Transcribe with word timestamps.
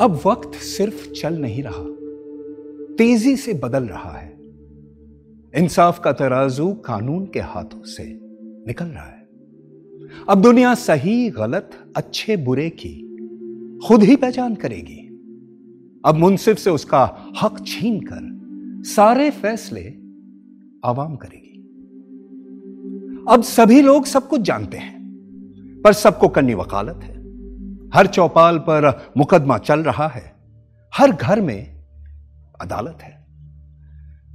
अब 0.00 0.20
वक्त 0.26 0.54
सिर्फ़ 0.54 1.10
चल 1.10 1.34
नहीं 1.34 1.62
रहा, 1.62 1.84
तेज़ी 2.96 3.36
से 3.36 3.54
बदल 3.54 3.84
रहा 3.84 4.18
है। 4.18 4.30
इंसाफ 5.56 6.00
का 6.04 6.12
तराजू 6.12 6.72
कानून 6.72 7.26
के 7.26 7.40
हाथों 7.40 7.82
से 7.84 8.04
निकल 8.66 8.84
रहा 8.84 9.04
है। 9.04 9.28
अब 10.28 10.40
दुनिया 10.42 10.74
सही, 10.74 11.30
गलत, 11.30 11.70
अच्छे, 11.96 12.36
बुरे 12.36 12.70
की 12.70 12.98
खुद 13.86 14.02
ही 14.02 14.16
पहचान 14.16 14.54
करेगी। 14.54 15.08
अब 16.06 16.14
मुंसिफ 16.14 16.58
से 16.58 16.70
उसका 16.70 17.32
हक 17.42 17.64
छीन 17.66 18.00
कर 18.00 18.32
सारे 18.84 19.30
फैसले 19.30 19.94
आवाम 20.84 21.16
करेगी। 21.16 21.60
अब 23.28 23.42
सभी 23.42 23.82
लोग 23.82 24.04
सब 24.04 24.28
कुछ 24.28 24.40
जानते 24.40 24.76
हैं, 24.76 25.82
पर 25.84 25.92
सबको 25.92 26.28
करनी 26.28 26.54
वकालत 26.54 27.00
है। 27.02 27.21
हर 27.94 28.06
चौपाल 28.06 28.58
पर 28.58 29.12
मुकदमा 29.16 29.58
चल 29.58 29.80
रहा 29.80 30.08
है। 30.08 30.32
हर 30.94 31.12
घर 31.12 31.40
में 31.40 31.84
अदालत 32.60 32.98
है। 33.02 33.26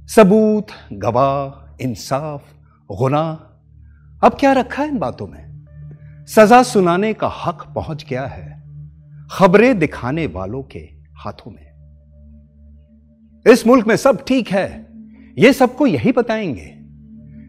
सबूत, 0.06 0.66
गवाह, 0.92 1.76
इंसाफ 1.80 2.44
गुना 2.92 3.44
अब 4.24 4.36
क्या 4.40 4.52
रखा 4.52 4.82
है 4.82 4.88
इन 4.88 4.98
बातों 4.98 5.26
में? 5.26 5.48
सजा 6.28 6.62
सुनाने 6.62 7.12
का 7.14 7.28
हक 7.28 7.72
पहुँच 7.74 8.06
गया 8.08 8.26
है 8.26 8.62
खबरें 9.32 9.78
दिखाने 9.78 10.26
वालों 10.26 10.62
के 10.62 10.78
हाथों 11.14 11.50
में। 11.50 11.68
इस 13.52 13.66
मुल्क 13.66 13.86
में 13.86 13.96
सब 13.96 14.24
ठीक 14.24 14.48
है, 14.48 14.86
ये 15.38 15.52
सबको 15.52 15.86
यही 15.86 16.12
बताएँगे। 16.12 16.74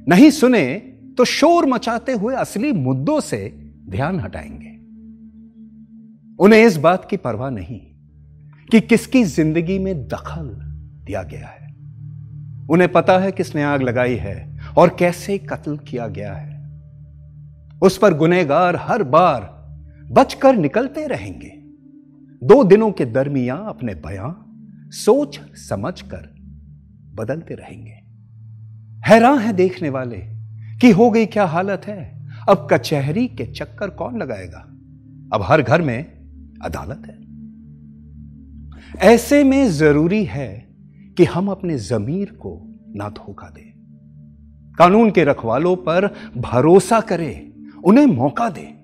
नहीं 0.08 0.32
सुने 0.32 0.74
तो 1.18 1.26
शोर 1.26 1.66
मचाते 1.66 2.12
हुए 2.12 2.36
असली 2.36 2.72
मुद्दों 2.72 3.20
से 3.20 3.72
ध्यान 3.90 4.20
हटाएँगे। 4.20 4.69
उन्हें 6.40 6.66
इस 6.66 6.78
बात 6.78 7.10
की 7.10 7.18
परवाह 7.18 7.50
नहीं 7.50 7.80
कि 8.72 8.82
किसकी 8.82 9.24
ज़िंदगी 9.24 9.80
में 9.80 10.08
दखल 10.08 10.48
दिया 11.06 11.24
गया 11.24 11.48
है। 11.48 11.68
उन्हें 12.70 12.92
पता 12.92 13.18
है 13.20 13.32
किसने 13.32 13.64
आग 13.64 13.82
लगाई 13.82 14.16
है 14.16 14.60
और 14.78 14.96
कैसे 15.00 15.38
कत्ल 15.38 15.78
किया 15.78 16.08
गया 16.08 16.34
है। 16.34 16.58
उस 17.82 17.98
पर 17.98 18.14
गुनेगार 18.14 18.76
हर 18.76 19.04
बार 19.04 19.42
बचकर 20.12 20.56
निकलते 20.56 21.08
रहेंगे। 21.08 21.50
दो 22.42 22.64
दिनों 22.64 22.92
के 22.92 23.06
दरमियान 23.06 23.60
अपने 23.60 23.96
बयां 23.96 24.32
सोच 24.92 25.40
समझ 25.56 26.02
कर 26.02 26.36
बदलते 27.16 27.56
रहेंगे। 27.56 28.00
हैरान 29.10 29.40
है 29.40 29.54
देखने 29.54 29.90
वाले 29.90 30.18
कि 30.82 30.92
हो 30.92 31.10
गई 31.12 31.26
क्या 31.26 31.46
हालत 31.46 31.82
है? 31.88 32.28
अब 32.50 32.68
कचहरी 32.72 33.28
के 33.28 33.46
चक्कर 33.46 33.90
कौन 33.90 34.18
लगाएगा? 34.18 34.60
अब 35.34 35.40
हर 35.44 35.62
घर 35.62 35.82
में 35.82 36.19
अदालत 36.64 37.02
है। 37.06 37.30
ऐसे 39.14 39.44
में 39.44 39.70
ज़रूरी 39.70 40.24
है 40.24 40.70
कि 41.18 41.24
हम 41.24 41.48
अपने 41.48 41.78
जमीर 41.78 42.30
को 42.30 42.76
ना 42.96 43.10
धोखा 43.10 43.48
दें। 43.48 43.70
कानून 44.80 45.12
के 45.12 45.24
रखवालों 45.24 45.76
पर 45.76 46.16
भरोसा 46.38 47.00
करें, 47.00 47.52
उन्हें 47.84 48.06
मौका 48.06 48.50
दे। 48.50 48.80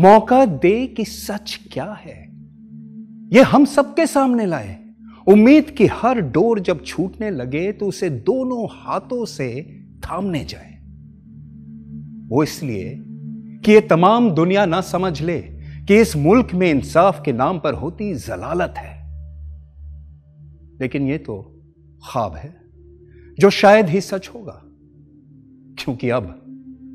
मौका 0.00 0.44
दे 0.44 0.86
कि 0.86 1.04
सच 1.04 1.68
क्या 1.72 1.92
है। 1.92 2.28
यह 3.32 3.48
हम 3.48 3.64
सबके 3.64 4.06
सामने 4.06 4.46
लाए। 4.46 4.84
उम्मीद 5.26 5.70
की 5.70 5.86
हर 5.86 6.20
डोर 6.20 6.60
जब 6.60 6.84
छूटने 6.84 7.30
लगे 7.30 7.72
तो 7.72 7.86
उसे 7.86 8.10
दोनों 8.10 8.68
हाथों 8.72 9.24
से 9.24 9.80
थामने 10.04 10.44
जाए। 10.44 10.78
वो 12.28 12.42
इसलिए 12.42 13.04
कि 13.64 13.72
ये 13.72 13.80
तमाम 13.80 14.30
दुनिया 14.30 14.66
ना 14.66 14.80
समझ 14.80 15.22
ले 15.22 15.57
कि 15.88 16.00
इस 16.00 16.16
मुल्क 16.16 16.48
में 16.54 16.70
इंसाफ 16.70 17.22
के 17.24 17.32
नाम 17.32 17.58
पर 17.58 17.74
होती 17.74 18.14
जलालत 18.14 18.74
है। 18.78 18.98
लेकिन 20.80 21.08
यह 21.08 21.18
तो 21.18 21.62
ख्वाब 22.12 22.34
है, 22.34 22.60
जो 23.40 23.50
शायद 23.50 23.86
ही 23.86 24.00
सच 24.00 24.28
होगा, 24.28 24.62
क्योंकि 25.78 26.10
अब 26.10 26.26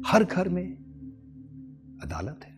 हर 0.07 0.23
घर 0.23 0.49
में 0.49 0.77
अदालत 2.03 2.39
है। 2.43 2.52